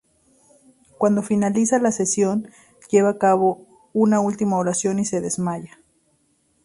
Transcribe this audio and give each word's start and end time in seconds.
Cuando 0.97 1.21
finaliza 1.21 1.77
la 1.77 1.91
sesión, 1.91 2.47
lleva 2.89 3.09
a 3.09 3.17
cabo 3.19 3.67
una 3.93 4.19
última 4.19 4.57
oración 4.57 4.97
y 4.97 5.05
se 5.05 5.21
desmaya. 5.21 5.77